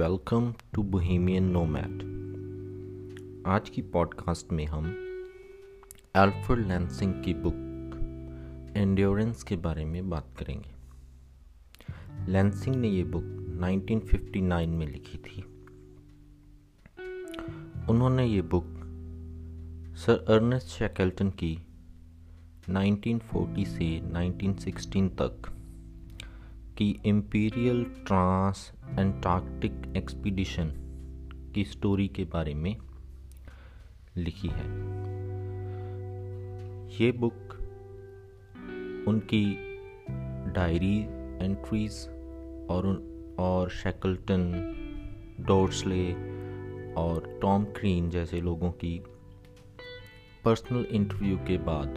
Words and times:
Welcome 0.00 0.54
to 0.74 0.82
Bohemian 0.82 1.44
nomad. 1.44 2.02
आज 3.46 3.68
की 3.68 3.82
podcast 3.82 4.52
में 4.52 4.66
हम 4.66 4.86
एल्फ्रेड 6.16 6.68
लैंसिंग 6.68 7.14
की 7.14 7.34
बुक 7.34 7.54
एंड्योरेंस 8.76 9.42
के 9.42 9.56
बारे 9.56 9.84
में 9.84 10.10
बात 10.10 10.26
करेंगे। 10.38 10.70
लैंसिंग 12.32 12.76
ने 12.76 12.88
ये 12.88 13.04
बुक 13.04 13.24
1959 13.60 14.66
में 14.66 14.86
लिखी 14.86 15.18
थी। 15.18 15.42
उन्होंने 17.90 18.26
ये 18.26 18.42
बुक 18.42 18.64
सर 19.96 20.24
अर्नेस्ट 20.28 20.68
शैकल्टन 20.68 21.30
की 21.30 21.66
1940 22.70 23.64
से 23.64 24.00
1916 24.00 25.08
तक 25.08 25.59
की 26.82 27.00
इम्पीरियल 27.04 27.84
ट्रांस 27.84 28.72
एंटार्कटिक 28.98 29.96
एक्सपीडिशन 29.96 30.72
की 31.54 31.64
स्टोरी 31.64 32.08
के 32.08 32.24
बारे 32.24 32.54
में 32.54 32.76
लिखी 34.16 34.48
है। 34.48 34.64
ये 37.00 37.12
बुक 37.12 37.34
उनकी 39.08 39.44
डायरी 40.52 40.98
एंट्रीज 41.44 41.92
और 42.70 42.86
और 43.38 43.70
शैकल्टन 43.70 44.52
डोर्सले 45.40 46.12
और 46.94 47.38
टॉम 47.42 47.64
क्रीन 47.64 48.10
जैसे 48.10 48.40
लोगों 48.40 48.70
की 48.70 49.04
पर्सनल 50.44 50.84
इंटरव्यू 50.84 51.36
के 51.36 51.58
बाद 51.58 51.88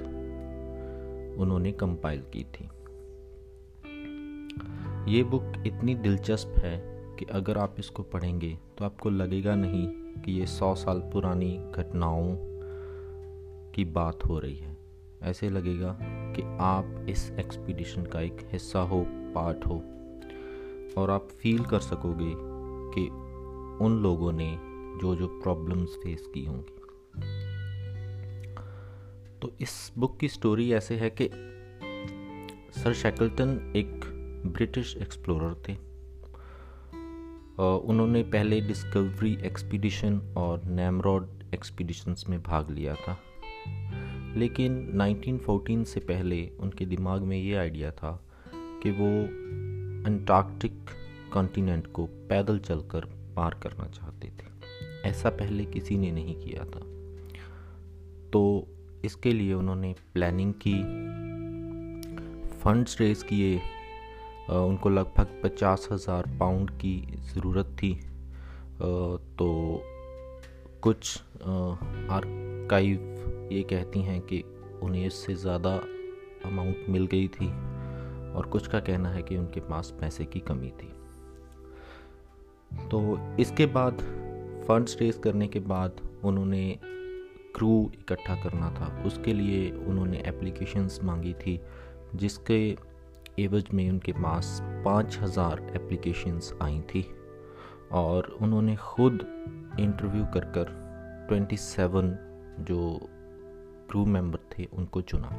उन्होंने 1.39 1.71
कंपाइल 1.71 2.21
की 2.21 2.43
थी। 2.43 2.69
ये 5.07 5.23
बुक 5.23 5.53
इतनी 5.67 5.95
दिलचस्प 5.95 6.53
है 6.57 6.77
कि 7.19 7.25
अगर 7.25 7.57
आप 7.57 7.75
इसको 7.79 8.03
पढ़ेंगे 8.03 8.57
तो 8.77 8.85
आपको 8.85 9.09
लगेगा 9.09 9.55
नहीं 9.55 9.87
कि 10.21 10.31
ये 10.31 10.45
सौ 10.45 10.75
साल 10.75 10.99
पुरानी 10.99 11.57
घटनाओं 11.75 12.35
की 13.71 13.85
बात 13.85 14.25
हो 14.25 14.39
रही 14.39 14.55
है। 14.55 14.77
ऐसे 15.21 15.49
लगेगा 15.49 15.97
कि 16.01 16.41
आप 16.59 17.05
इस 17.09 17.31
एक्सपीडिशन 17.31 18.03
का 18.03 18.21
एक 18.21 18.37
हिस्सा 18.51 18.79
हो, 18.79 19.05
पार्ट 19.09 19.65
हो, 19.65 19.75
और 21.01 21.11
आप 21.11 21.27
फील 21.39 21.63
कर 21.63 21.79
सकोगे 21.79 22.33
कि 22.95 23.07
उन 23.85 23.99
लोगों 24.03 24.31
ने 24.31 24.57
जो 25.01 25.15
जो 25.15 25.27
प्रॉब्लम्स 25.27 25.89
फेस 25.89 26.27
की 26.33 26.45
होंगी। 26.45 26.79
तो 29.39 29.51
इस 29.61 29.91
बुक 29.97 30.17
की 30.17 30.27
स्टोरी 30.29 30.73
ऐसे 30.73 30.95
है 30.95 31.09
कि 31.09 31.29
सर 32.81 32.93
शैकल्टन 32.93 33.73
एक 33.75 34.12
ब्रिटिश 34.45 34.97
एक्सप्लोरर 34.97 35.53
थे। 35.69 35.73
उन्होंने 37.63 38.23
पहले 38.23 38.61
डिस्कवरी 38.61 39.33
एक्सपीडिशन 39.33 40.21
और 40.37 40.63
नैमरॉड 40.65 41.29
एक्सपीडिशंस 41.53 42.25
में 42.29 42.43
भाग 42.43 42.71
लिया 42.71 42.95
था। 42.95 43.17
लेकिन 44.37 44.91
1914 45.01 45.83
से 45.83 45.99
पहले 45.99 46.49
उनके 46.59 46.85
दिमाग 46.85 47.21
में 47.21 47.37
ये 47.37 47.55
आइडिया 47.55 47.91
था 47.91 48.25
कि 48.53 48.91
वो 48.91 49.23
अंटार्कटिक 50.05 50.73
कॉन्टिनेंट 51.33 51.87
को 51.87 52.05
पैदल 52.05 52.59
चलकर 52.59 53.05
पार 53.35 53.59
करना 53.63 53.87
चाहते 53.87 54.27
थे। 54.27 54.53
ऐसा 55.09 55.29
पहले 55.29 55.65
किसी 55.65 55.97
ने 55.97 56.11
नहीं 56.11 56.35
किया 56.35 56.65
था। 56.65 56.79
तो 58.29 58.67
इसके 59.05 59.33
लिए 59.33 59.53
उन्होंने 59.53 59.95
प्लानिंग 60.13 60.53
की, 60.67 60.83
फंड्स 62.47 63.01
रेज 63.01 63.23
किए 63.23 63.61
उनको 64.49 64.89
लगभग 64.89 65.39
पचास 65.43 65.87
हज़ार 65.91 66.27
पाउंड 66.39 66.71
की 66.79 66.95
ज़रूरत 67.33 67.75
थी। 67.81 67.93
तो 69.37 69.49
कुछ 70.83 71.17
आर्काइव 72.11 73.49
ये 73.51 73.61
कहती 73.63 74.01
हैं 74.01 74.19
कि 74.21 74.43
उन्हें 74.83 75.05
इससे 75.05 75.35
ज़्यादा 75.35 75.73
अमाउंट 76.45 76.85
मिल 76.89 77.05
गई 77.05 77.27
थी 77.29 77.47
और 78.33 78.49
कुछ 78.51 78.67
का 78.67 78.79
कहना 78.79 79.09
है 79.09 79.21
कि 79.21 79.37
उनके 79.37 79.59
पास 79.59 79.93
पैसे 79.99 80.25
की 80.25 80.39
कमी 80.39 80.69
थी। 80.71 80.91
तो 82.89 83.19
इसके 83.39 83.65
बाद 83.67 84.01
फंड्स 84.67 84.97
रेज 85.01 85.19
करने 85.23 85.47
के 85.47 85.59
बाद 85.61 86.01
उन्होंने 86.23 86.79
क्रू 87.55 87.91
इकट्ठा 87.93 88.35
करना 88.43 88.69
था। 88.71 89.03
उसके 89.05 89.33
लिए 89.33 89.69
उन्होंने 89.71 90.23
एप्लीकेशंस 90.27 90.99
मांगी 91.03 91.33
थी, 91.35 91.59
जिसके 92.15 92.59
एवज 93.39 93.69
में 93.73 93.89
उनके 93.89 94.11
पास 94.13 94.59
पाँच 94.85 95.17
हज़ार 95.21 95.61
एप्लीकेशंस 95.75 96.53
आई 96.61 96.79
थी 96.89 97.05
और 97.91 98.27
उन्होंने 98.41 98.75
खुद 98.75 99.25
इंटरव्यू 99.79 100.25
कर 100.33 100.45
कर 100.57 100.71
ट्वेंटी 101.27 101.57
सेवन 101.57 102.15
जो 102.59 102.99
क्रू 103.89 104.05
मेंबर 104.05 104.39
थे 104.51 104.67
उनको 104.73 105.01
चुना। 105.01 105.29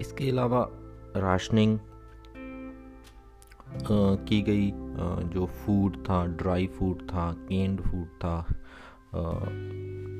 इसके 0.00 0.28
अलावा 0.30 0.66
राशनिंग 1.16 1.78
की 4.28 4.40
गई 4.42 4.70
जो 5.30 5.46
फ़ूड 5.46 5.96
था 6.04 6.24
ड्राई 6.36 6.66
फ़ूड 6.68 7.02
था 7.08 7.30
केंड 7.48 7.80
फ़ूड 7.80 8.06
था 8.18 8.46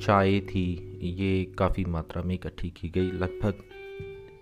चाय 0.00 0.41
थी, 0.41 0.66
ये 1.19 1.44
काफ़ी 1.59 1.84
मात्रा 1.84 2.22
में 2.22 2.34
इकट्ठी 2.34 2.70
की 2.70 2.88
गई। 2.88 3.10
लगभग 3.12 3.62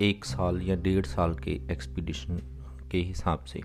एक 0.00 0.24
साल 0.24 0.62
या 0.62 0.76
डेढ़ 0.76 1.06
साल 1.06 1.34
के 1.34 1.50
एक्सपीडिशन 1.50 2.36
के 2.90 2.98
हिसाब 2.98 3.44
से। 3.44 3.60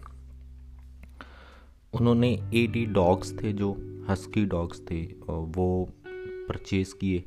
उन्होंने 1.94 2.52
ए 2.54 2.64
एटी 2.64 2.86
डॉग्स 2.86 3.44
थे 3.44 3.54
जो 3.54 3.72
हस्की 4.10 4.46
डॉग्स 4.46 4.82
थे 4.92 5.02
वो 5.30 5.90
परचेज़ 6.20 6.96
किए, 6.96 7.24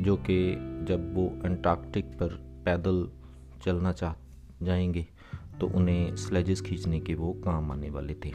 जो 0.00 0.16
कि 0.16 0.54
जब 0.88 1.14
वो 1.14 1.28
अंटार्कटिक 1.44 2.04
पर 2.04 2.28
पैदल 2.64 3.08
चलना 3.64 3.92
चाह, 3.92 4.14
जाएँगे 4.64 5.06
तो 5.60 5.66
उन्हें 5.66 6.16
स्लेजेस 6.16 6.60
खींचने 6.60 7.00
के 7.00 7.14
वो 7.14 7.32
काम 7.32 7.72
आने 7.72 7.90
वाले 7.90 8.14
थे। 8.14 8.30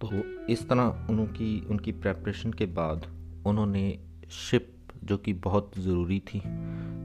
तो 0.00 0.08
इस 0.46 0.68
तरह 0.68 1.06
उनकी 1.10 1.66
उनकी 1.66 1.92
प्रेपरेशन 1.92 2.52
के 2.52 2.66
बाद 2.66 3.06
उन्होंने 3.46 3.98
शिप 4.30 4.74
जो 5.04 5.16
कि 5.16 5.32
बहुत 5.32 5.78
ज़रूरी 5.78 6.18
थी, 6.26 6.42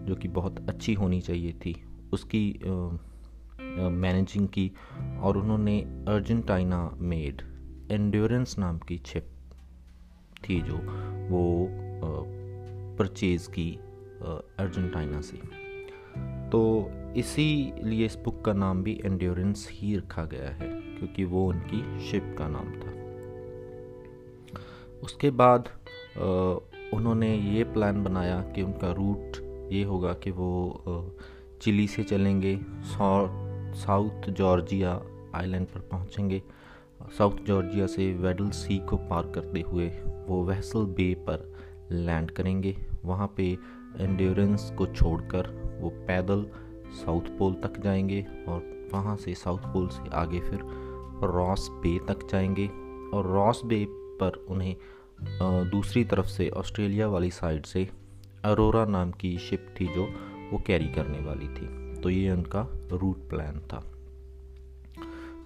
जो 0.07 0.15
कि 0.15 0.27
बहुत 0.29 0.65
अच्छी 0.69 0.93
होनी 0.93 1.21
चाहिए 1.21 1.53
थी, 1.65 1.75
उसकी 2.13 2.59
मैनेजिंग 3.95 4.47
की 4.47 4.71
और 5.19 5.37
उन्होंने 5.37 5.79
अर्जेंटाइना 6.07 6.79
मेड 7.01 7.41
एंड्योरेंस 7.91 8.57
नाम 8.59 8.77
की 8.79 8.97
छिप 9.05 9.29
थी 10.39 10.59
जो 10.61 10.77
वो 11.29 11.67
परचेज़ 12.97 13.49
की 13.49 13.69
अर्जेंटाइना 14.59 15.21
से। 15.21 15.37
तो 16.49 16.59
इसी 17.17 17.73
लिए 17.83 18.05
इस 18.05 18.17
बुक 18.25 18.43
का 18.45 18.53
नाम 18.53 18.83
भी 18.83 18.99
एंड्योरेंस 19.05 19.67
ही 19.71 19.95
रखा 19.97 20.23
गया 20.25 20.49
है, 20.51 20.69
क्योंकि 20.97 21.23
वो 21.25 21.47
उनकी 21.47 22.09
शिप 22.09 22.35
का 22.39 22.47
नाम 22.47 22.71
था। 22.73 22.95
उसके 25.03 25.29
बाद 25.31 25.69
उन्होंने 26.93 27.35
ये 27.35 27.63
प्लान 27.63 28.03
बनाया 28.03 28.39
कि 28.55 28.61
उनका 28.61 28.91
रूट 28.91 29.37
ये 29.73 29.83
होगा 29.83 30.13
कि 30.13 30.31
वो 30.31 31.15
चिली 31.61 31.87
से 31.87 32.03
चलेंगे 32.03 32.59
साउथ 33.77 34.29
जॉर्जिया 34.29 35.01
आइलैंड 35.35 35.67
पर 35.67 35.79
पहुँचेंगे। 35.79 36.41
साउथ 37.17 37.37
जॉर्जिया 37.47 37.87
से 37.87 38.13
वेडल 38.13 38.49
सी 38.49 38.77
को 38.79 38.97
पार 39.09 39.31
करते 39.35 39.61
हुए 39.61 39.87
वो 40.27 40.41
वहसल 40.43 40.85
बे 40.97 41.13
पर 41.29 41.53
लैंड 41.91 42.31
करेंगे। 42.31 42.75
वहाँ 43.05 43.33
पे 43.37 43.51
एंड्योरेंस 43.99 44.71
को 44.77 44.85
छोड़कर 44.85 45.49
वो 45.81 45.89
पैदल 46.07 46.45
साउथ 46.95 47.37
पोल 47.39 47.53
तक 47.53 47.79
जाएँगे 47.79 48.25
और 48.47 48.89
वहाँ 48.93 49.15
से 49.15 49.33
साउथ 49.33 49.73
पोल 49.73 49.87
से 49.87 50.09
आगे 50.13 50.39
फिर 50.39 50.59
रॉस 51.23 51.67
बे 51.83 51.97
तक 52.07 52.27
जाएँगे 52.31 52.67
और 53.13 53.27
रॉस 53.27 53.61
बे 53.65 53.85
पर 53.89 54.45
उन्हें 54.49 54.75
दूसरी 55.19 56.03
तरफ़ 56.03 56.25
से 56.25 56.49
ऑस्ट्रेलिया 56.49 57.07
वाली 57.07 57.29
साइड 57.31 57.65
से 57.65 57.87
अरोरा 58.45 58.85
नाम 58.85 59.11
की 59.11 59.37
शिप 59.39 59.67
थी 59.79 59.87
जो 59.95 60.03
वो 60.51 60.61
कैरी 60.67 60.87
करने 60.87 61.19
वाली 61.19 61.47
थी। 61.47 61.67
तो 62.01 62.09
ये 62.09 62.31
उनका 62.31 62.67
रूट 62.93 63.27
प्लान 63.29 63.59
था। 63.59 63.83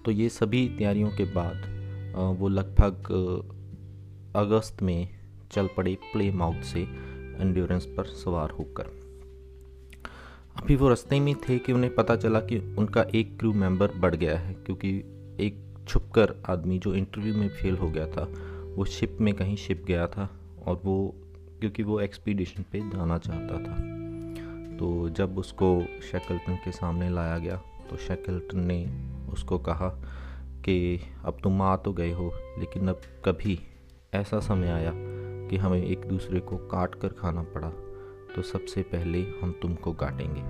तो 0.04 0.10
ये 0.10 0.28
सभी 0.28 0.68
तैयारियों 0.68 1.10
के 1.10 1.24
बाद 1.24 2.36
वो 2.38 2.48
लगभग 2.48 3.10
अगस्त 4.36 4.82
में 4.82 5.08
चल 5.52 5.68
पड़े 5.76 5.96
प्ले 6.12 6.30
माउथ 6.30 6.62
से 6.62 6.80
एंड्योरेंस 6.80 7.86
पर 7.86 8.04
सवार 8.04 8.50
होकर। 8.50 8.90
अभी 10.56 10.76
वो 10.76 10.88
रास्ते 10.88 11.20
में 11.20 11.34
थे 11.34 11.58
कि 11.58 11.72
उन्हें 11.72 11.94
पता 11.94 12.16
चला 12.16 12.40
कि 12.40 12.58
उनका 12.78 13.04
एक 13.14 13.38
क्रू 13.38 13.52
मेंबर 13.52 13.92
बढ़ 13.96 14.14
गया 14.14 14.38
है, 14.38 14.54
क्योंकि 14.54 14.96
एक 15.40 15.64
छुपकर 15.88 16.34
आदमी 16.46 16.78
जो 16.78 16.94
इंटरव्यू 16.94 17.36
में 17.36 17.48
फेल 17.48 17.76
हो 17.76 17.90
गया 17.90 18.06
था 18.06 18.28
वो 18.76 18.84
शिप 18.84 19.18
में 19.20 19.34
कहीं 19.34 19.56
शिप 19.56 19.84
गया 19.86 20.06
था 20.06 20.28
और 20.66 20.80
वो, 20.84 21.14
क्योंकि 21.60 21.82
वो 21.82 22.00
एक्सपीडिशन 22.00 22.64
पे 22.72 22.80
जाना 22.80 23.18
चाहता 23.18 23.58
था। 23.58 23.76
तो 24.78 25.08
जब 25.08 25.38
उसको 25.38 25.80
शेकल्टन 26.02 26.56
के 26.56 26.72
सामने 26.72 27.08
लाया 27.10 27.38
गया 27.38 27.56
तो 27.90 27.96
शेकल्टन 27.96 28.60
ने 28.60 28.84
उसको 29.32 29.58
कहा 29.58 29.88
कि 30.64 31.00
अब 31.24 31.38
तुम 31.42 31.62
आ 31.62 31.76
तो 31.76 31.92
गए 31.92 32.12
हो, 32.12 32.32
लेकिन 32.58 32.88
अब 32.88 33.00
कभी 33.24 33.58
ऐसा 34.14 34.40
समय 34.40 34.68
आया 34.68 34.92
कि 35.48 35.56
हमें 35.56 35.82
एक 35.82 36.04
दूसरे 36.04 36.40
को 36.40 36.56
काट 36.56 36.94
कर 36.94 37.08
खाना 37.08 37.42
पड़ा। 37.42 37.70
तो 38.36 38.42
सबसे 38.42 38.82
पहले 38.82 39.22
हम 39.42 39.54
तुमको 39.62 39.92
काटेंगे। 39.92 40.42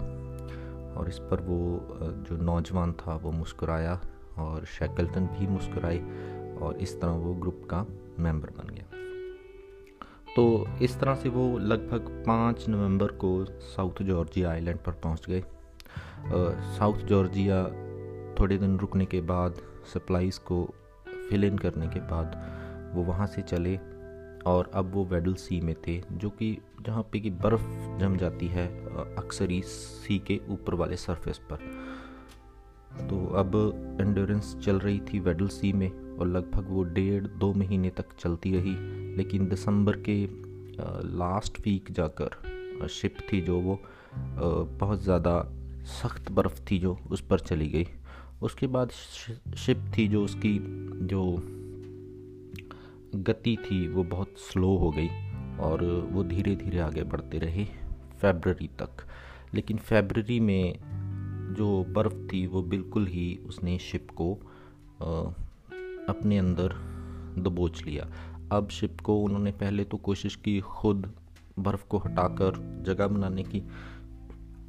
और 0.95 1.09
इस 1.09 1.19
पर 1.19 1.41
वो 1.41 1.59
जो 2.29 2.37
नौजवान 2.37 2.93
था, 2.93 3.15
वो 3.17 3.31
मुस्कुराया 3.33 4.01
और 4.39 4.65
शैकल्टन 4.65 5.27
भी 5.27 5.47
मुस्कुराई 5.47 5.99
और 6.63 6.79
इस 6.81 7.01
तरह 7.01 7.11
वो 7.11 7.35
ग्रुप 7.35 7.63
का 7.71 7.87
मेंबर 8.23 8.51
बन 8.59 8.75
गया। 8.75 8.87
तो 10.37 10.67
इस 10.83 10.99
तरह 11.01 11.15
से 11.15 11.29
वो 11.29 11.47
लगभग 11.59 12.09
पाँच 12.27 12.69
नवंबर 12.69 13.13
को 13.17 13.45
साउथ 13.45 14.03
जॉर्जिया 14.03 14.51
आइलैंड 14.51 14.79
पर 14.79 14.93
पहुँच 15.03 15.27
गए। 15.29 15.43
साउथ 16.79 17.05
जॉर्जिया 17.07 17.65
थोड़े 18.35 18.59
दिन 18.59 18.79
रुकने 18.79 19.07
के 19.07 19.21
बाद, 19.21 19.57
सप्लाईज़ 19.93 20.39
को 20.41 20.65
फिल 21.31 21.45
इन 21.45 21.59
करने 21.59 21.87
के 21.87 22.01
बाद 22.11 22.41
वो 22.95 23.03
वहाँ 23.03 23.27
से 23.27 23.43
चले 23.43 23.77
और 24.47 24.71
अब 24.75 24.91
वो 24.95 25.05
वेडल 25.05 25.35
सी 25.35 25.61
में 25.61 25.75
थे, 25.87 26.01
जो 26.13 26.31
कि 26.31 26.57
जहाँ 26.81 27.03
पे 27.03 27.21
कि 27.21 27.31
बर्फ़ 27.31 27.67
जम 27.99 28.17
जाती 28.17 28.47
है 28.49 28.67
अक्सर 29.17 29.51
ही 29.51 29.61
सी 29.63 30.19
के 30.19 30.41
ऊपर 30.49 30.75
वाले 30.75 30.97
सरफेस 30.97 31.41
पर। 31.51 31.57
तो 33.01 33.27
अब 33.35 33.55
एंडोरेंस 34.01 34.57
चल 34.65 34.79
रही 34.79 35.01
थी 35.03 35.19
वेडल 35.21 35.49
सी 35.49 35.73
में। 35.73 35.91
और 36.23 36.29
लगभग 36.29 36.67
वो 36.71 36.83
डेढ़ 36.95 37.27
दो 37.39 37.53
महीने 37.55 37.91
तक 37.91 38.17
चलती 38.19 38.51
रही। 38.51 38.75
लेकिन 39.17 39.49
दिसंबर 39.49 39.97
के 40.09 40.17
लास्ट 41.17 41.59
वीक 41.61 41.91
जाकर 41.91 42.87
शिप 42.91 43.17
थी 43.33 43.41
जो 43.41 43.59
वो 43.61 43.79
बहुत 44.15 45.03
ज़्यादा 45.03 45.35
सख्त 45.93 46.31
बर्फ़ 46.33 46.61
थी 46.71 46.79
जो 46.79 46.97
उस 47.11 47.21
पर 47.21 47.41
चली 47.41 47.69
गई। 47.69 47.87
उसके 48.43 48.67
बाद 48.67 48.91
शिप 49.57 49.85
थी 49.97 50.07
जो 50.09 50.23
उसकी 50.25 50.59
जो 51.07 51.23
गति 53.23 53.57
थी 53.61 53.87
वो 53.89 54.05
बहुत 54.05 54.35
स्लो 54.39 54.77
हो 54.77 54.91
गई 54.91 55.09
और 55.61 55.85
वो 56.13 56.25
धीरे 56.25 56.55
धीरे 56.57 56.79
आगे 56.79 57.03
बढ़ते 57.05 57.39
रहे 57.39 57.65
फेबररी 58.21 58.69
तक। 58.79 59.07
लेकिन 59.55 59.77
फेबररी 59.81 60.41
में 60.41 60.75
जो 61.57 61.69
बर्फ़ 61.91 62.15
थी 62.33 62.47
वो 62.47 62.63
बिल्कुल 62.65 63.07
ही 63.07 63.29
उसने 63.47 63.79
शिप 63.81 64.11
को 64.11 64.33
अपने 66.09 66.39
अंदर 66.39 66.75
दबोच 67.39 67.83
लिया। 67.83 68.09
अब 68.53 68.69
शिप 68.69 69.01
को 69.01 69.17
उन्होंने 69.21 69.51
पहले 69.53 69.85
तो 69.85 69.97
कोशिश 69.97 70.37
की 70.37 70.61
खुद 70.61 71.13
बर्फ़ 71.59 71.87
को 71.87 71.99
हटाकर 71.99 72.83
जगह 72.87 73.07
बनाने 73.07 73.43
की, 73.43 73.63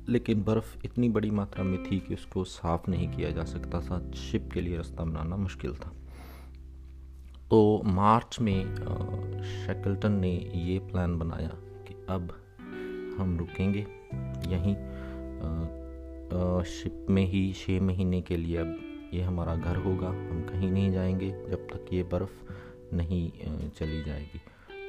लेकिन 0.10 0.44
बर्फ़ 0.44 0.76
इतनी 0.86 1.10
बड़ी 1.10 1.30
मात्रा 1.32 1.64
में 1.64 1.84
थी 1.84 2.00
कि 2.00 2.14
उसको 2.14 2.44
साफ़ 2.44 2.90
नहीं 2.92 3.08
किया 3.10 3.32
जा 3.32 3.44
सकता 3.44 3.80
था। 3.80 4.00
शिप 4.12 4.50
के 4.54 4.62
लिए 4.62 4.78
रास्ता 4.78 5.04
बनाना 5.04 5.36
मुश्किल 5.38 5.76
था। 5.76 5.92
तो 7.50 7.82
मार्च 7.86 8.40
में 8.40 8.76
शेकल्टन 9.46 10.12
ने 10.12 10.32
ये 10.56 10.80
प्लान 10.82 11.18
बनाया 11.20 11.52
कि 11.88 11.96
अब 12.10 12.32
हम 13.18 13.38
रुकेंगे 13.40 13.86
यहीं 14.48 14.76
शिप 16.66 17.06
में 17.10 17.26
ही 17.26 17.52
छः 17.54 17.82
महीने 17.82 18.22
के 18.22 18.38
लिए 18.38 18.58
अब 18.58 18.78
ये 19.14 19.22
हमारा 19.22 19.56
घर 19.56 19.76
होगा। 19.76 20.08
हम 20.08 20.46
कहीं 20.50 20.72
नहीं 20.72 20.92
जाएँगे 20.92 21.30
जब 21.50 21.68
तक 21.68 21.94
ये 21.94 22.04
बर्फ़ 22.04 22.54
नहीं 22.94 23.32
चली 23.70 24.04
जाएगी। 24.04 24.42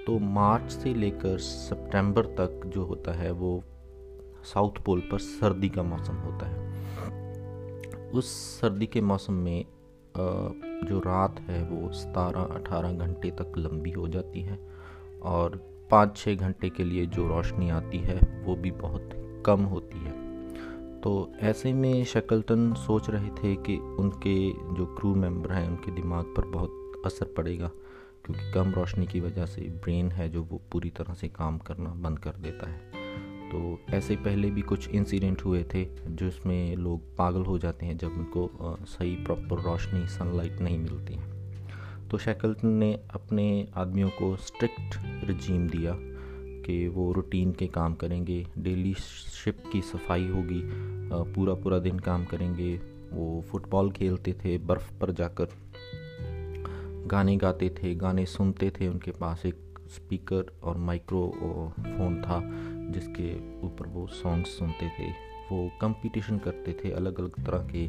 तो 0.06 0.18
मार्च 0.18 0.72
से 0.72 0.94
लेकर 0.94 1.38
सितंबर 1.38 2.26
तक 2.40 2.60
जो 2.66 2.84
होता 2.84 3.12
है 3.12 3.30
वो 3.32 3.62
साउथ 4.44 4.82
पोल 4.84 5.00
पर 5.00 5.18
सर्दी 5.18 5.68
का 5.68 5.82
मौसम 5.82 6.16
होता 6.16 6.46
है। 6.46 8.10
उस 8.10 8.26
सर्दी 8.60 8.86
के 8.86 9.00
मौसम 9.00 9.32
में 9.32 9.64
जो 10.86 10.98
रात 10.98 11.40
है 11.40 11.62
वो 11.64 11.92
सतारह 11.92 12.40
अठारह 12.40 12.92
घंटे 12.92 13.30
तक 13.30 13.52
लंबी 13.58 13.90
हो 13.90 14.08
जाती 14.08 14.40
है 14.40 14.58
और 15.22 15.56
पाँच 15.90 16.16
छः 16.16 16.34
घंटे 16.34 16.70
के 16.70 16.84
लिए 16.84 17.06
जो 17.06 17.26
रोशनी 17.28 17.70
आती 17.70 17.98
है 17.98 18.20
वो 18.44 18.54
भी 18.56 18.70
बहुत 18.70 19.10
कम 19.46 19.64
होती 19.64 19.98
है। 19.98 20.23
तो 21.04 21.32
ऐसे 21.40 21.72
में 21.72 22.04
शकल्टन 22.04 22.72
सोच 22.74 23.10
रहे 23.10 23.28
थे 23.28 23.54
कि 23.56 23.76
उनके 23.76 24.50
जो 24.50 24.86
क्रू 24.86 25.14
मेंबर 25.14 25.52
हैं, 25.52 25.68
उनके 25.68 25.92
दिमाग 25.92 26.24
पर 26.24 26.44
बहुत 26.44 27.02
असर 27.06 27.26
पड़ेगा, 27.36 27.70
क्योंकि 28.24 28.52
कम 28.52 28.70
रोशनी 28.70 29.06
की 29.06 29.20
वजह 29.20 29.46
से 29.46 29.60
ब्रेन 29.60 30.10
है 30.12 30.28
जो 30.28 30.42
वो 30.42 30.60
पूरी 30.72 30.90
तरह 30.90 31.14
से 31.14 31.28
काम 31.28 31.58
करना 31.58 31.90
बंद 31.90 32.18
कर 32.18 32.30
देता 32.30 32.70
है। 32.70 32.78
तो 33.50 33.78
ऐसे 33.90 34.16
पहले 34.16 34.50
भी 34.50 34.60
कुछ 34.60 34.88
इंसिडेंट 34.88 35.44
हुए 35.44 35.64
थे, 35.64 35.84
जिसमें 36.06 36.76
लोग 36.76 37.16
पागल 37.16 37.42
हो 37.42 37.58
जाते 37.58 37.86
हैं 37.86 37.98
जब 37.98 38.08
उनको 38.08 38.76
सही 38.86 39.14
प्रॉपर 39.16 39.62
रोशनी 39.62 40.06
सनलाइट 40.06 40.60
नहीं 40.60 40.78
मिलती 40.78 41.14
है। 41.14 42.08
तो 42.08 42.18
शैकल्टन 42.18 42.68
ने 42.68 43.00
अपने 43.10 43.68
आदमियों 43.76 44.08
को 44.08 44.36
स्ट्रिक्ट 44.36 44.98
रजीम 45.30 45.68
दिया। 45.68 45.92
कि 46.66 46.88
वो 46.88 47.12
रूटीन 47.12 47.52
के 47.52 47.66
काम 47.66 47.94
करेंगे 47.94 48.46
डेली 48.58 48.94
शिप 48.94 49.62
की 49.72 49.80
सफ़ाई 49.82 50.28
होगी 50.28 50.62
पूरा 51.34 51.54
पूरा 51.54 51.78
दिन 51.78 51.98
काम 51.98 52.24
करेंगे। 52.24 52.80
वो 53.12 53.44
फुटबॉल 53.50 53.90
खेलते 53.90 54.32
थे, 54.32 54.56
बर्फ़ 54.58 54.92
पर 54.98 55.10
जाकर। 55.10 55.48
गाने 57.06 57.36
गाते 57.36 57.68
थे, 57.70 57.94
गाने 57.94 58.26
सुनते 58.26 58.70
थे। 58.70 58.88
उनके 58.88 59.10
पास 59.10 59.46
एक 59.46 59.78
स्पीकर 59.88 60.52
और 60.62 60.76
माइक्रो 60.78 61.26
फ़ोन 61.78 62.20
था, 62.22 62.40
जिसके 62.92 63.30
ऊपर 63.66 63.86
वो 63.86 64.06
सॉन्ग्स 64.06 64.58
सुनते 64.58 64.88
थे। 64.88 65.10
वो 65.50 65.70
कंपटीशन 65.80 66.38
करते 66.38 66.72
थे 66.72 66.90
अलग 66.92 67.18
अलग 67.20 67.44
तरह 67.46 67.68
के 67.74 67.88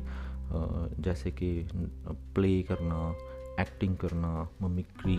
जैसे 1.02 1.32
कि 1.32 1.68
प्ले 2.36 2.62
करना 2.64 3.16
एक्टिंग 3.62 3.96
करना 3.98 4.50
ममिक्री 4.62 5.14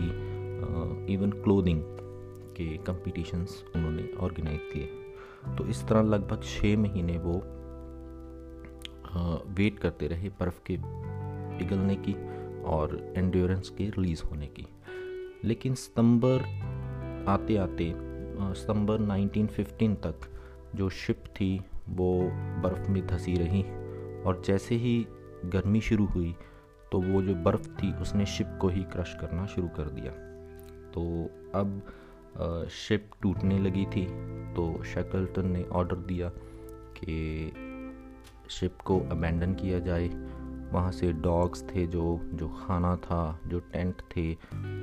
इवन 1.13 1.31
क्लोदिंग 1.43 1.81
के 2.57 2.77
कंपटीशंस 2.77 3.63
उन्होंने 3.75 4.09
ऑर्गेनाइज 4.19 4.59
किए। 4.73 4.85
तो 5.55 5.65
इस 5.65 5.83
तरह 5.87 6.01
लगभग 6.01 6.41
छः 6.43 6.77
महीने 6.77 7.17
वो 7.17 7.35
वेट 9.53 9.79
करते 9.79 10.07
रहे 10.07 10.29
बर्फ़ 10.29 10.61
के 10.71 10.77
पिघलने 11.59 11.95
की 11.95 12.13
और 12.63 13.13
एंड्योरेंस 13.17 13.69
के 13.69 13.83
रिलीज़ 13.89 14.23
होने 14.23 14.47
की। 14.47 14.67
लेकिन 15.43 15.75
सितंबर 15.75 16.43
आते 17.27 17.57
आते 17.57 17.93
सितंबर 18.59 18.99
1915 18.99 19.95
तक 19.95 20.19
जो 20.75 20.89
शिप 20.89 21.23
थी, 21.27 21.61
वो 21.89 22.21
बर्फ़ 22.63 22.89
में 22.89 23.07
धंसी 23.07 23.35
रही। 23.35 23.63
और 24.23 24.41
जैसे 24.45 24.75
ही 24.75 25.07
गर्मी 25.45 25.81
शुरू 25.81 26.05
हुई 26.05 26.35
तो 26.91 27.01
वो 27.01 27.21
जो 27.21 27.35
बर्फ़ 27.35 27.67
थी, 27.69 27.93
उसने 27.93 28.25
शिप 28.25 28.57
को 28.61 28.67
ही 28.67 28.83
क्रश 28.83 29.15
करना 29.21 29.45
शुरू 29.45 29.67
कर 29.67 29.89
दिया। 29.89 30.11
तो 30.93 31.01
अब 31.59 31.81
शिप 32.71 33.09
टूटने 33.21 33.59
लगी 33.59 33.85
थी 33.85 34.05
तो 34.53 34.83
शेकल्टन 34.83 35.47
ने 35.47 35.63
ऑर्डर 35.63 35.95
दिया 35.95 36.29
कि 36.99 37.51
शिप 38.49 38.81
को 38.81 38.99
अबेंडन 39.01 39.53
किया 39.53 39.79
जाए। 39.79 40.07
वहाँ 40.73 40.91
से 40.91 41.11
डॉग्स 41.13 41.63
थे 41.63 41.85
जो 41.87 42.19
जो 42.33 42.47
खाना 42.49 42.95
था, 42.95 43.39
जो 43.47 43.59
टेंट 43.59 44.01
थे, 44.15 44.33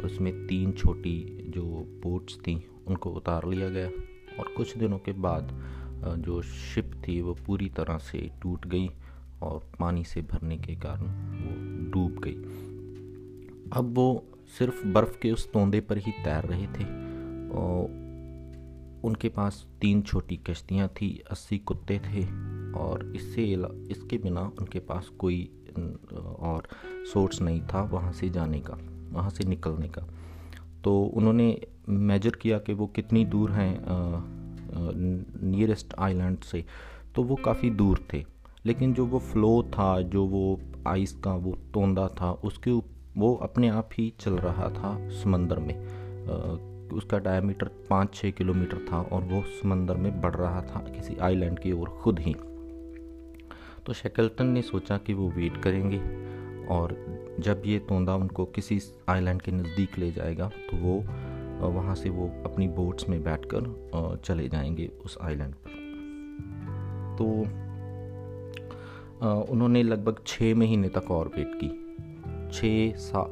उसमें 0.05 0.47
तीन 0.47 0.73
छोटी 0.73 1.45
जो 1.49 1.63
बोट्स 2.03 2.39
थी, 2.39 2.57
उनको 2.87 3.11
उतार 3.11 3.47
लिया 3.47 3.69
गया। 3.69 3.89
और 4.39 4.53
कुछ 4.57 4.77
दिनों 4.77 4.99
के 4.99 5.13
बाद 5.13 5.51
जो 6.19 6.41
शिप 6.43 6.91
थी, 7.09 7.21
वो 7.21 7.35
पूरी 7.47 7.69
तरह 7.69 7.99
से 7.99 8.31
टूट 8.43 8.67
गई 8.67 8.91
और 9.43 9.71
पानी 9.81 10.05
से 10.05 10.23
भरने 10.23 10.59
के 10.59 10.75
कारण 10.77 11.07
वो 11.37 11.91
डूब 11.93 12.21
गई। 12.25 12.37
अब 13.73 13.95
वो 13.95 14.25
सिर्फ़ 14.59 14.87
बर्फ़ 14.87 15.19
के 15.19 15.31
उस 15.31 15.53
तोंदे 15.53 15.81
पर 15.81 15.99
ही 15.99 16.13
तैर 16.25 16.45
रहे 16.45 16.67
थे। 16.67 17.04
और 17.55 18.03
उनके 19.05 19.29
पास 19.29 19.67
तीन 19.81 20.03
छोटी 20.03 20.37
कश्तियाँ 20.37 20.89
थी 20.89 21.23
अस्सी 21.31 21.59
कुत्ते 21.59 21.99
थे 21.99 22.25
और 22.79 23.13
इससे 23.17 23.45
इसके 23.91 24.19
बिना 24.19 24.41
उनके 24.59 24.79
पास 24.79 25.09
कोई 25.19 25.43
और 25.79 26.69
सोर्स 27.13 27.41
नहीं 27.41 27.61
था 27.63 27.83
वहाँ 27.83 28.13
से 28.13 28.29
जाने 28.31 28.61
का 28.61 28.79
वहाँ 29.13 29.31
से 29.31 29.45
निकलने 29.45 29.89
का। 29.89 30.03
तो 30.85 31.03
उन्होंने 31.05 31.67
मेजर 31.89 32.31
किया 32.31 32.59
कि 32.59 32.75
वो 32.75 32.87
कितनी 32.87 33.25
दूर 33.25 33.51
हैं 33.51 33.79
नियरेस्ट 35.43 35.95
आइलैंड 35.99 36.39
से। 36.39 36.65
तो 37.15 37.23
वो 37.23 37.37
काफ़ी 37.37 37.71
दूर 37.71 38.07
थे 38.13 38.25
लेकिन 38.67 38.95
जो 38.95 39.07
वो 39.07 39.19
फ्लो 39.19 39.63
था 39.69 40.01
जो 40.03 40.25
वो 40.27 40.61
आइस 40.89 41.13
का 41.25 41.35
वो 41.35 41.53
तोंदा 41.75 42.09
था 42.21 42.33
उसके 42.45 42.71
वो 43.19 43.35
अपने 43.35 43.69
आप 43.69 43.91
ही 43.99 44.13
चल 44.21 44.37
रहा 44.37 44.69
था 44.71 44.97
समंदर 45.23 45.59
में 45.59 45.75
आ, 45.75 46.74
उसका 46.93 47.19
डायमीटर 47.19 47.71
पाँच 47.91 48.14
छः 48.14 48.31
किलोमीटर 48.31 48.79
था 48.93 49.00
और 49.03 49.23
वो 49.23 49.43
समंदर 49.53 49.97
में 49.97 50.21
बढ़ 50.21 50.35
रहा 50.35 50.61
था, 50.62 50.81
किसी 50.88 51.17
आइलैंड 51.17 51.59
की 51.59 51.73
ओर 51.73 51.88
खुद 52.03 52.19
ही। 52.19 52.35
तो 53.87 53.93
शेकल्टन 53.93 54.47
ने 54.47 54.62
सोचा 54.62 54.97
कि 54.97 55.14
वो 55.14 55.29
वेट 55.31 55.57
करेंगे 55.62 55.99
और 56.69 56.97
जब 57.41 57.62
ये 57.67 57.79
तोंदा 57.79 58.14
उनको 58.14 58.45
किसी 58.45 58.81
आइलैंड 59.09 59.43
के 59.43 59.53
नज़दीक 59.53 59.99
ले 59.99 60.11
जाएगा 60.12 60.50
तो 60.71 60.76
वो 60.76 60.95
वहाँ 61.71 61.95
से 61.95 62.11
वो 62.11 62.26
अपनी 62.45 62.69
बोट्स 62.69 63.09
में 63.09 63.23
बैठकर 63.25 64.21
चले 64.25 64.49
जाएँगे 64.49 64.91
उस 65.05 65.19
आइलैंड 65.23 65.55
पर। 65.55 65.83
तो 67.19 67.25
उन्होंने 69.53 69.83
लगभग 69.83 70.17
छः 70.26 70.55
महीने 70.55 70.88
तक 70.88 71.11
और 71.11 71.29
वेट 71.37 71.55
की। 71.55 71.69
छः 72.53 72.97
सा 72.99 73.23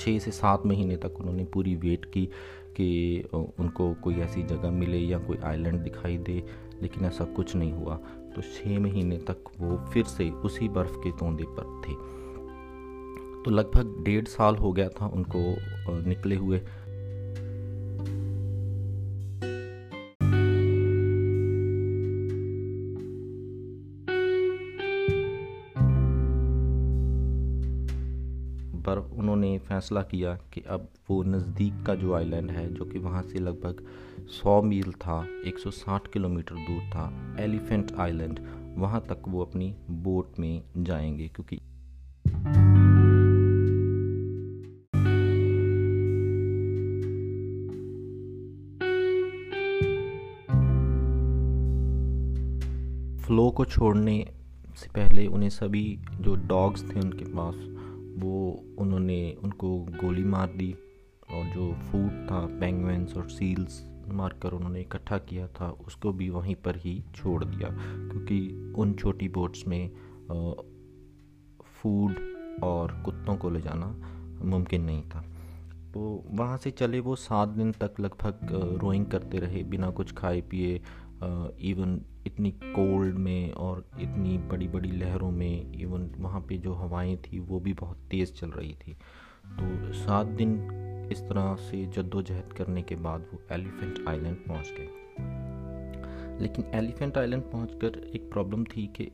छः 0.00 0.18
से 0.18 0.30
सात 0.30 0.66
महीने 0.66 0.96
तक 0.96 1.18
उन्होंने 1.20 1.44
पूरी 1.44 1.74
वेट 1.76 2.04
की। 2.04 2.28
कि 2.76 3.22
उनको 3.32 3.94
कोई 3.94 4.14
ऐसी 4.14 4.42
जगह 4.42 4.70
मिले 4.70 4.98
या 4.98 5.18
कोई 5.18 5.36
आइलैंड 5.36 5.80
दिखाई 5.80 6.18
दे, 6.18 6.42
लेकिन 6.82 7.04
ऐसा 7.04 7.24
कुछ 7.24 7.56
नहीं 7.56 7.72
हुआ। 7.72 7.96
तो 8.34 8.42
छः 8.42 8.78
महीने 8.78 9.16
तक 9.18 9.44
वो 9.60 9.76
फिर 9.92 10.04
से 10.04 10.30
उसी 10.30 10.68
बर्फ़ 10.68 10.96
के 10.96 11.10
तोंदे 11.10 11.44
पर 11.48 11.80
थे। 11.80 11.94
तो 13.44 13.50
लगभग 13.50 14.04
डेढ़ 14.04 14.24
साल 14.24 14.56
हो 14.56 14.72
गया 14.72 14.88
था 14.88 15.06
उनको 15.06 15.38
निकले 16.08 16.36
हुए। 16.36 16.60
फ़ैसला 29.82 30.02
किया 30.02 30.34
कि 30.52 30.60
अब 30.60 30.88
वो 31.10 31.22
नज़दीक 31.22 31.82
का 31.86 31.94
जो 31.94 32.14
आइलैंड 32.14 32.50
है, 32.50 32.74
जो 32.74 32.84
कि 32.84 32.98
वहाँ 32.98 33.22
से 33.22 33.38
लगभग 33.38 33.82
100 34.28 34.62
मील 34.62 34.92
था 34.92 35.26
160 35.46 36.06
किलोमीटर 36.12 36.54
दूर 36.54 36.82
था 36.90 37.36
एलिफेंट 37.40 37.92
आइलैंड 37.98 38.40
वहाँ 38.76 39.00
तक 39.00 39.22
वो 39.28 39.44
अपनी 39.44 39.74
बोट 39.90 40.38
में 40.38 40.62
जाएँगे 40.78 41.28
क्योंकि 41.28 41.56
फ्लो 53.26 53.50
को 53.50 53.64
छोड़ने 53.64 54.26
से 54.76 54.88
पहले 54.88 55.26
उन्हें 55.26 55.50
सभी 55.50 55.98
जो 56.20 56.34
डॉग्स 56.34 56.82
थे 56.84 57.00
उनके 57.00 57.24
पास 57.24 57.71
वो 58.18 58.64
उन्होंने 58.78 59.36
उनको 59.42 59.78
गोली 59.78 60.24
मार 60.24 60.52
दी 60.52 60.74
और 61.30 61.44
जो 61.44 61.72
फ़ूड 61.72 62.26
था 62.30 62.46
पेंगुइन्स 62.60 63.16
और 63.16 63.28
सील्स 63.30 63.86
मारकर 64.08 64.52
उन्होंने 64.52 64.80
इकट्ठा 64.80 65.18
किया 65.18 65.46
था, 65.48 65.70
उसको 65.70 66.12
भी 66.12 66.30
वहीं 66.30 66.54
पर 66.54 66.76
ही 66.76 67.04
छोड़ 67.14 67.44
दिया। 67.44 67.68
क्योंकि 68.08 68.72
उन 68.76 68.94
छोटी 68.94 69.28
बोट्स 69.28 69.66
में 69.66 69.90
फ़ूड 71.64 72.16
और 72.62 73.02
कुत्तों 73.04 73.36
को 73.36 73.50
ले 73.50 73.60
जाना 73.60 73.86
मुमकिन 74.44 74.82
नहीं 74.82 75.02
था। 75.02 75.24
तो 75.94 76.24
वहाँ 76.30 76.56
से 76.56 76.70
चले 76.70 77.00
वो 77.00 77.16
सात 77.16 77.48
दिन 77.48 77.72
तक 77.72 78.00
लगभग 78.00 78.38
रोइंग 78.82 79.06
करते 79.06 79.38
रहे, 79.38 79.62
बिना 79.62 79.90
कुछ 79.90 80.12
खाए 80.12 80.40
पिए 80.40 80.80
इवन 81.60 82.02
इतनी 82.26 82.50
कोल्ड 82.50 83.14
में 83.14 83.52
और 83.52 83.88
इतनी 84.00 84.38
बड़ी 84.38 84.68
बड़ी 84.68 84.90
लहरों 84.90 85.30
में 85.30 85.72
इवन 85.72 86.10
वहाँ 86.18 86.40
पे 86.40 86.58
जो 86.58 86.74
हवाएँ 86.74 87.16
थी, 87.16 87.38
वो 87.38 87.60
भी 87.60 87.72
बहुत 87.72 87.98
तेज़ 88.10 88.32
चल 88.32 88.50
रही 88.50 88.74
थी। 88.74 88.92
तो 89.46 89.92
सात 89.92 90.26
दिन 90.26 90.68
इस 91.12 91.20
तरह 91.20 91.54
से 91.54 91.86
जद्दोजहद 91.86 92.52
करने 92.52 92.82
के 92.82 92.96
बाद 92.96 93.20
वो 93.20 93.38
एलिफेंट 93.52 94.08
आइलैंड 94.08 94.36
पहुँच 94.36 94.68
गए। 94.78 94.88
लेकिन 96.42 96.64
एलिफेंट 96.74 97.18
आइलैंड 97.18 97.42
पहुँच 97.42 97.70
एक 98.14 98.30
प्रॉब्लम 98.32 98.64
थी 98.64 98.86
कि 98.86 99.10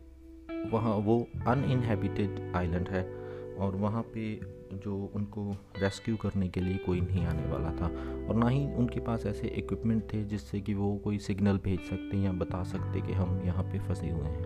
वहाँ 0.71 0.95
वो 0.95 1.29
अनइनहेबिटेड 1.47 2.53
आइलैंड 2.57 2.89
है। 2.89 3.28
और 3.59 3.77
वहाँ 3.77 4.03
पे 4.03 4.41
जो 4.75 5.11
उनको 5.15 5.57
रेस्क्यू 5.79 6.17
करने 6.17 6.49
के 6.49 6.61
लिए 6.61 6.77
कोई 6.77 7.01
नहीं 7.01 7.27
आने 7.27 7.51
वाला 7.53 7.71
था 7.71 7.87
और 8.29 8.37
ना 8.37 8.49
ही 8.49 8.75
उनके 8.75 9.01
पास 9.01 9.27
ऐसे 9.27 9.49
इक्विपमेंट 9.49 10.13
थे 10.13 10.25
जिससे 10.25 10.61
कि 10.61 10.75
वो 10.75 10.97
कोई 10.97 11.19
सिग्नल 11.19 11.59
भेज 11.59 11.81
सकते 11.81 12.17
या 12.17 12.33
बता 12.33 12.65
सकते 12.65 13.01
कि 13.01 13.13
हम 13.13 13.43
यहाँ 13.45 13.65
पे 13.65 13.79
फंसे 13.79 14.11
हुए 14.11 14.29
हैं। 14.29 14.43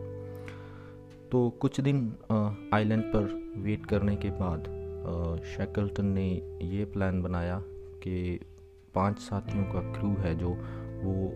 तो 1.31 1.50
कुछ 1.50 1.81
दिन 1.81 2.14
आइलैंड 2.75 3.02
पर 3.02 3.52
वेट 3.57 3.87
करने 3.87 4.16
के 4.16 4.31
बाद 4.31 4.64
शेकल्टन 5.45 6.07
ने 6.07 6.28
ये 6.62 6.85
प्लान 6.85 7.23
बनाया 7.23 7.62
कि 8.02 8.40
पाँच 8.95 9.19
साथियों 9.19 9.64
का 9.64 9.81
क्रू 9.92 10.09
है 10.09 10.35
जो 10.35 10.49
वो 11.02 11.33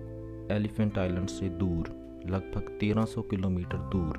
एलिफेंट 0.54 0.98
आइलैंड 0.98 1.28
से 1.28 1.48
दूर, 1.48 1.88
लगभग 2.26 2.78
1300 2.78 3.22
किलोमीटर 3.30 3.76
दूर 3.76 4.18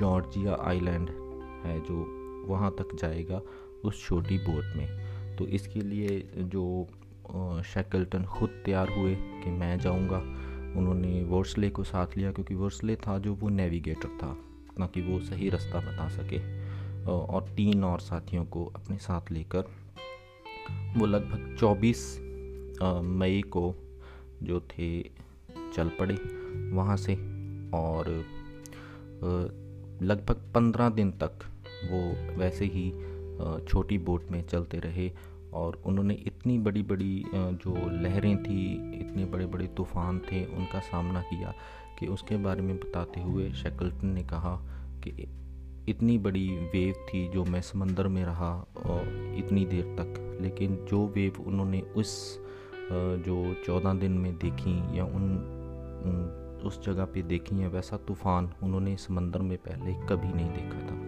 जॉर्जिया 0.00 0.56
आइलैंड 0.60 1.10
है 1.64 1.80
जो 1.80 2.17
वहाँ 2.48 2.70
तक 2.78 2.94
जाएगा 3.00 3.40
उस 3.84 4.04
छोटी 4.06 4.38
बोट 4.38 4.76
में। 4.76 5.36
तो 5.36 5.46
इसके 5.46 5.80
लिए 5.80 6.20
जो 6.36 6.86
शैकल्टन 7.64 8.24
खुद 8.24 8.50
तैयार 8.64 8.88
हुए 8.88 9.14
कि 9.14 9.50
मैं 9.50 9.78
जाऊँगा, 9.78 10.18
उन्होंने 10.78 11.22
वर्सले 11.24 11.70
को 11.70 11.84
साथ 11.84 12.16
लिया 12.16 12.32
क्योंकि 12.32 12.54
वर्सले 12.54 12.96
था 12.96 13.18
जो 13.18 13.34
वो 13.34 13.48
नेविगेटर 13.48 14.08
था 14.22 14.32
ताकि 14.78 15.02
वो 15.02 15.18
सही 15.20 15.48
रास्ता 15.50 15.80
बता 15.80 16.08
सके। 16.08 16.38
और 17.06 17.48
तीन 17.56 17.84
और 17.84 18.00
साथियों 18.00 18.44
को 18.44 18.64
अपने 18.66 18.96
साथ 18.98 19.30
लेकर, 19.32 19.64
वो 20.96 21.06
लगभग 21.06 21.56
24 21.60 22.18
मई 23.02 23.42
को 23.42 23.74
जो 24.42 24.60
थे, 24.70 25.02
चल 25.74 25.88
पड़े 25.98 26.14
वहाँ 26.72 26.96
से। 26.96 27.14
और 27.74 28.08
लगभग 30.02 30.50
पंद्रह 30.54 30.88
दिन 30.88 31.10
तक 31.12 31.38
वो 31.84 32.00
वैसे 32.38 32.64
ही 32.66 32.90
छोटी 33.64 33.98
बोट 33.98 34.30
में 34.30 34.42
चलते 34.46 34.78
रहे 34.78 35.10
और 35.54 35.80
उन्होंने 35.86 36.14
इतनी 36.26 36.58
बड़ी 36.58 36.82
बड़ी 36.82 37.24
जो 37.34 37.74
लहरें 37.92 38.36
थी, 38.42 38.72
इतने 39.00 39.24
बड़े 39.24 39.46
बड़े 39.46 39.66
तूफ़ान 39.76 40.18
थे, 40.20 40.44
उनका 40.46 40.80
सामना 40.80 41.22
किया 41.22 41.54
कि 41.98 42.06
उसके 42.06 42.36
बारे 42.36 42.62
में 42.62 42.76
बताते 42.76 43.20
हुए 43.20 43.50
शेकल्टन 43.52 44.08
ने 44.08 44.22
कहा 44.24 44.54
कि 45.04 45.10
इतनी 45.88 46.18
बड़ी 46.18 46.48
वेव 46.74 46.94
थी 47.08 47.28
जो 47.28 47.44
मैं 47.44 47.60
समंदर 47.62 48.08
में 48.08 48.24
रहा 48.24 48.52
इतनी 49.38 49.64
देर 49.66 49.94
तक। 49.98 50.38
लेकिन 50.42 50.76
जो 50.90 51.06
वेव 51.06 51.42
उन्होंने 51.46 51.80
उस 51.96 52.38
जो 52.92 53.54
चौदह 53.66 53.94
दिन 53.94 54.12
में 54.18 54.32
देखी 54.38 54.98
या 54.98 55.04
उन 55.04 56.60
उस 56.66 56.80
जगह 56.84 57.04
पे 57.04 57.22
देखी 57.22 57.56
है 57.56 57.68
वैसा 57.68 57.96
तूफ़ान 58.08 58.52
उन्होंने 58.62 58.96
समंदर 58.96 59.42
में 59.42 59.56
पहले 59.58 59.94
कभी 60.08 60.32
नहीं 60.34 60.50
देखा 60.52 60.86
था। 60.86 61.07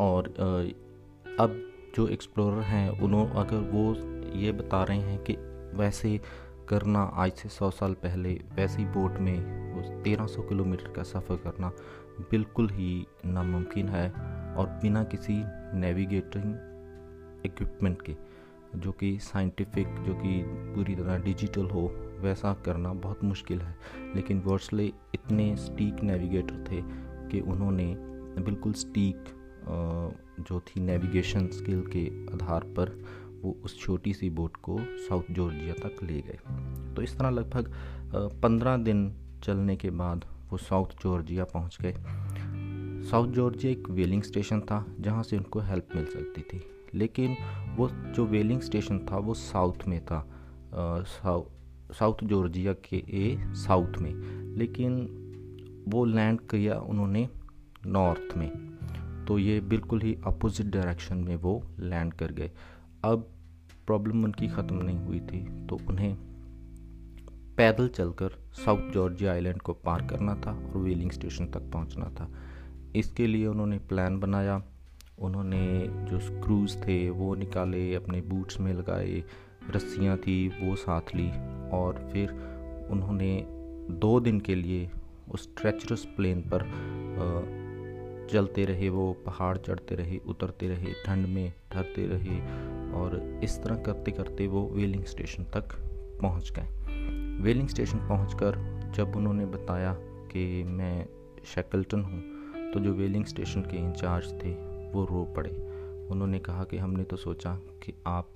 और 0.00 0.28
अब 1.40 1.64
जो 1.96 2.06
एक्सप्लोरर 2.08 2.62
हैं 2.62 2.88
उन्होंने 2.90 3.40
अगर 3.40 3.56
वो 3.56 3.94
ये 4.38 4.52
बता 4.52 4.82
रहे 4.84 4.98
हैं 4.98 5.18
कि 5.22 5.32
वैसे 5.78 6.20
करना 6.68 7.00
आज 7.00 7.32
से 7.32 7.48
सौ 7.48 7.70
साल 7.70 7.94
पहले, 7.94 8.32
वैसी 8.56 8.84
बोट 8.84 9.18
में 9.18 9.78
उस 9.80 9.88
तेरह 10.04 10.26
सौ 10.26 10.42
किलोमीटर 10.42 10.92
का 10.92 11.02
सफ़र 11.02 11.36
करना 11.36 11.72
बिल्कुल 12.30 12.68
ही 12.70 13.06
नामुमकिन 13.26 13.88
है 13.88 14.08
और 14.56 14.66
बिना 14.82 15.04
किसी 15.04 15.34
नेविगेटिंग 15.78 16.54
इक्विपमेंट 17.46 18.02
के, 18.02 18.16
जो 18.76 18.92
कि 18.92 19.18
साइंटिफिक 19.18 19.88
जो 19.88 20.14
कि 20.14 20.42
पूरी 20.74 20.94
तरह 20.94 21.18
डिजिटल 21.18 21.66
हो, 21.66 21.86
वैसा 22.20 22.54
करना 22.54 22.92
बहुत 22.92 23.24
मुश्किल 23.24 23.60
है। 23.60 23.76
लेकिन 24.14 24.40
वर्सले 24.40 24.86
इतने 25.14 25.56
स्टीक 25.56 26.02
नेविगेटर 26.02 26.64
थे 26.70 26.82
कि 27.30 27.40
उन्होंने 27.40 27.94
बिल्कुल 28.42 28.72
स्टीक 28.72 29.24
जो 30.40 30.60
थी 30.60 30.80
नेविगेशन 30.80 31.46
स्किल 31.46 31.80
के 31.86 32.26
आधार 32.34 32.60
पर, 32.60 33.04
वो 33.42 33.56
उस 33.64 33.80
छोटी 33.80 34.14
सी 34.14 34.30
बोट 34.30 34.56
को 34.56 34.78
साउथ 34.80 35.22
जॉर्जिया 35.30 35.72
तक 35.72 36.02
ले 36.02 36.20
गए। 36.20 36.38
तो 36.94 37.02
इस 37.02 37.18
तरह 37.18 37.30
लगभग 37.30 37.72
पंद्रह 38.42 38.76
दिन 38.76 39.14
चलने 39.44 39.76
के 39.76 39.90
बाद 39.90 40.24
वो 40.50 40.58
साउथ 40.58 40.86
जॉर्जिया 40.86 41.44
पहुँच 41.44 41.78
गए। 41.80 41.94
साउथ 43.08 43.28
जॉर्जिया 43.28 43.72
एक 43.72 43.88
वेलिंग 43.90 44.22
स्टेशन 44.22 44.60
था, 44.60 44.86
जहाँ 45.00 45.22
से 45.22 45.36
उनको 45.36 45.60
हेल्प 45.60 45.88
मिल 45.96 46.06
सकती 46.06 46.42
थी। 46.42 46.62
लेकिन 46.94 47.36
वो 47.76 47.88
जो 47.88 48.24
वेलिंग 48.26 48.60
स्टेशन 48.60 48.98
था, 48.98 49.18
वो 49.18 49.34
साउथ 49.34 49.86
में 49.88 50.04
था। 50.04 50.28
साउथ 51.92 52.24
जॉर्जिया 52.24 52.72
के 52.72 52.96
ए 52.96 53.38
साउथ 53.40 53.98
में। 53.98 54.14
लेकिन 54.56 54.94
वो 55.88 56.04
लैंड 56.04 56.40
किया 56.40 56.78
उन्होंने 56.78 57.28
नॉर्थ 57.86 58.36
में। 58.36 58.67
तो 59.28 59.38
ये 59.38 59.60
बिल्कुल 59.60 60.00
ही 60.02 60.16
अपोजिट 60.26 60.66
डायरेक्शन 60.66 61.16
में 61.16 61.36
वो 61.36 61.62
लैंड 61.80 62.12
कर 62.14 62.32
गए। 62.32 62.50
अब 63.04 63.28
प्रॉब्लम 63.86 64.24
उनकी 64.24 64.48
ख़त्म 64.48 64.82
नहीं 64.82 64.98
हुई 64.98 65.20
थी 65.20 65.66
तो 65.66 65.78
उन्हें 65.88 66.14
पैदल 67.56 67.88
चलकर 67.88 68.38
साउथ 68.54 68.90
जॉर्जिया 68.92 69.32
आइलैंड 69.32 69.60
को 69.62 69.72
पार 69.72 70.06
करना 70.06 70.34
था 70.34 70.50
और 70.50 70.76
व्हीलिंग 70.76 71.10
स्टेशन 71.10 71.46
तक 71.46 71.70
पहुँचना 71.72 72.10
था। 72.10 72.28
इसके 72.96 73.26
लिए 73.26 73.46
उन्होंने 73.46 73.78
प्लान 73.78 74.18
बनाया। 74.20 74.62
उन्होंने 75.18 75.86
जो 76.10 76.18
स्क्रूज 76.20 76.76
थे, 76.76 77.10
वो 77.10 77.34
निकाले, 77.34 77.94
अपने 77.94 78.20
बूट्स 78.20 78.60
में 78.60 78.72
लगाए, 78.72 79.22
रस्सियाँ 79.70 80.16
थी, 80.16 80.48
वो 80.48 80.76
साथ 80.76 81.14
ली 81.14 81.28
और 81.70 82.08
फिर 82.12 82.30
उन्होंने 82.90 83.44
दो 83.90 84.18
दिन 84.20 84.40
के 84.40 84.54
लिए 84.54 84.90
उस 85.30 85.48
ट्रेचरस 85.56 86.04
प्लेन 86.16 86.40
पर 86.40 86.64
चलते 88.28 88.64
रहे, 88.64 88.88
वो 88.88 89.12
पहाड़ 89.26 89.56
चढ़ते 89.58 89.94
रहे, 89.94 90.20
उतरते 90.26 90.68
रहे, 90.68 90.92
ठंड 91.06 91.26
में 91.26 91.52
ठहरते 91.72 92.06
रहे 92.06 92.40
और 92.92 93.40
इस 93.44 93.62
तरह 93.62 93.76
करते 93.76 94.10
करते 94.10 94.46
वो 94.46 94.68
वेलिंग 94.72 95.04
स्टेशन 95.04 95.44
तक 95.44 95.76
पहुँच 96.22 96.52
गए। 96.58 97.42
वेलिंग 97.42 97.68
स्टेशन 97.68 97.98
पहुँच 97.98 98.34
जब 98.96 99.16
उन्होंने 99.16 99.46
बताया 99.46 99.92
कि 100.32 100.64
मैं 100.64 101.08
शैकल्टन 101.44 102.02
हूँ 102.02 102.22
तो 102.72 102.80
जो 102.80 102.92
वेलिंग 102.92 103.24
स्टेशन 103.24 103.60
के 103.60 103.76
इंचार्ज 103.76 104.32
थे, 104.44 104.52
वो 104.92 105.04
रो 105.04 105.24
पड़े। 105.36 105.50
उन्होंने 106.10 106.38
कहा 106.38 106.64
कि 106.64 106.76
हमने 106.76 107.04
तो 107.04 107.16
सोचा 107.16 107.54
कि 107.54 107.94
आप 108.06 108.28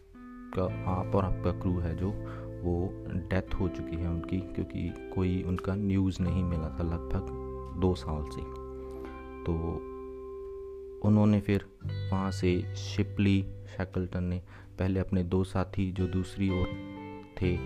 का 0.58 0.64
आप 0.92 1.14
और 1.14 1.24
आपका 1.24 1.52
क्रू 1.52 1.78
है 1.78 1.96
जो, 1.96 2.10
वो 2.62 3.04
डेथ 3.06 3.54
हो 3.54 3.68
चुकी 3.68 3.96
है 3.96 4.08
उनकी, 4.08 4.38
क्योंकि 4.38 5.12
कोई 5.14 5.42
उनका 5.42 5.74
न्यूज़ 5.74 6.22
नहीं 6.22 6.44
मिला 6.44 6.68
था 6.68 6.82
लगभग 6.82 7.26
दो 7.80 7.94
साल 7.94 8.24
से। 8.30 8.61
तो 9.46 9.52
उन्होंने 11.08 11.40
फिर 11.40 11.64
वहाँ 12.12 12.30
से 12.30 12.74
शिपली 12.76 13.42
शैकल्टन 13.76 14.24
ने। 14.24 14.42
पहले 14.78 15.00
अपने 15.00 15.24
दो 15.24 15.44
साथी 15.44 15.92
जो 15.92 16.06
दूसरी 16.06 16.50
ओर 16.50 16.66
थे 17.42 17.56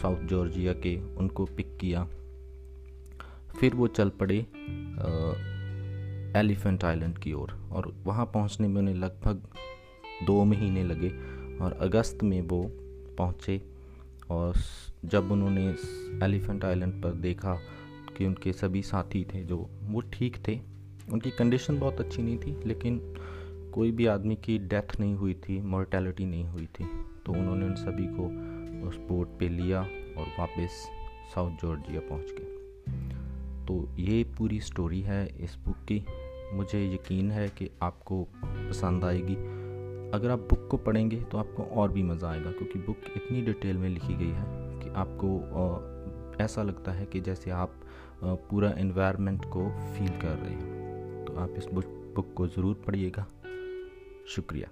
साउथ 0.00 0.16
जॉर्जिया 0.16 0.72
के 0.72 1.16
उनको 1.16 1.44
पिक 1.44 1.76
किया। 1.80 2.04
फिर 3.60 3.74
वो 3.74 3.86
चल 3.86 4.08
पड़े 4.08 4.38
एलिफेंट 6.40 6.84
आइलैंड 6.84 7.18
की 7.18 7.32
ओर। 7.32 7.50
और, 7.50 7.58
और 7.72 7.94
वहाँ 8.04 8.26
पहुँचने 8.26 8.68
में 8.68 8.80
उन्हें 8.80 8.94
लगभग 8.94 9.42
दो 10.26 10.44
महीने 10.44 10.84
लगे 10.84 11.08
और 11.58 11.72
अगस्त 11.72 12.22
में 12.22 12.40
वो 12.40 12.70
पहुँचे। 13.18 13.62
और 14.30 14.54
जब 15.04 15.32
उन्होंने 15.32 15.66
एलिफेंट 16.24 16.64
आइलैंड 16.64 17.02
पर 17.02 17.12
देखा 17.12 17.58
कि 18.16 18.26
उनके 18.26 18.52
सभी 18.52 18.82
साथी 18.82 19.26
थे 19.34 19.44
जो 19.44 19.70
वो 19.82 20.00
ठीक 20.00 20.36
थे। 20.48 20.75
उनकी 21.12 21.30
कंडीशन 21.30 21.78
बहुत 21.78 22.00
अच्छी 22.00 22.22
नहीं 22.22 22.38
थी, 22.38 22.56
लेकिन 22.66 23.00
कोई 23.74 23.90
भी 23.90 24.06
आदमी 24.06 24.36
की 24.36 24.58
डेथ 24.58 24.98
नहीं 25.00 25.14
हुई 25.14 25.34
थी 25.40 25.60
मोर्टेलिटी 25.62 26.26
नहीं 26.26 26.44
हुई 26.44 26.66
थी 26.70 26.84
तो 27.26 27.32
उन्होंने 27.32 27.66
उन 27.66 27.74
सभी 27.76 28.06
को 28.10 28.26
उस 28.88 28.96
बोट 29.08 29.38
पे 29.38 29.48
लिया 29.48 29.80
और 29.80 30.26
वापस 30.38 30.86
साउथ 31.34 31.62
जॉर्जिया 31.62 32.00
पहुँच 32.00 32.30
गए। 32.30 32.54
तो 33.66 33.88
ये 33.98 34.22
पूरी 34.38 34.60
स्टोरी 34.60 35.00
है 35.02 35.26
इस 35.44 35.56
बुक 35.64 35.76
की। 35.88 36.04
मुझे 36.52 36.82
यकीन 36.84 37.30
है 37.30 37.48
कि 37.48 37.70
आपको 37.82 38.22
पसंद 38.36 39.04
आएगी। 39.04 39.34
अगर 40.14 40.30
आप 40.30 40.38
बुक 40.50 40.68
को 40.70 40.76
पढ़ेंगे 40.78 41.16
तो 41.22 41.38
आपको 41.38 41.62
और 41.80 41.92
भी 41.92 42.02
मज़ा 42.02 42.30
आएगा, 42.30 42.50
क्योंकि 42.50 42.78
बुक 42.78 43.10
इतनी 43.16 43.42
डिटेल 43.42 43.76
में 43.76 43.88
लिखी 43.88 44.14
गई 44.14 44.30
है 44.30 44.44
कि 44.80 44.92
आपको 44.96 46.44
ऐसा 46.44 46.62
लगता 46.62 46.92
है 46.92 47.06
कि 47.06 47.20
जैसे 47.20 47.50
आप 47.50 47.80
पूरा 48.24 48.70
इन्वायरमेंट 48.78 49.44
को 49.44 49.68
फील 49.88 50.08
कर 50.20 50.36
रहे 50.36 50.54
हैं। 50.54 50.75
आप 51.38 51.54
इस 51.58 51.66
बुक 51.72 52.32
को 52.36 52.46
ज़रूर 52.46 52.82
पढ़िएगा। 52.86 53.26
शुक्रिया। 54.28 54.68